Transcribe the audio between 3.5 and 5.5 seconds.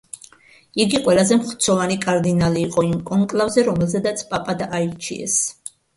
რომელზედაც პაპად აირჩიეს.